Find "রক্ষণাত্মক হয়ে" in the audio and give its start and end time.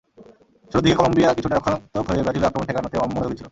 1.55-2.23